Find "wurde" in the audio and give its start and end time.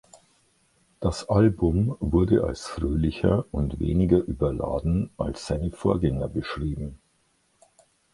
1.99-2.43